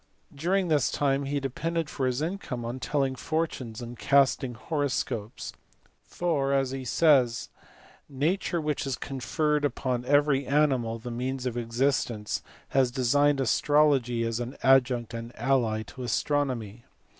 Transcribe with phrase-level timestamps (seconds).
[0.33, 5.53] During this time he depended for his income on telling fortunes and casting horoscopes,
[6.01, 7.49] for as he says
[8.09, 12.41] "nature which has conferred upon every animal the means of existence
[12.73, 16.83] lias designed astrology as an adjunct and ally to astronomy."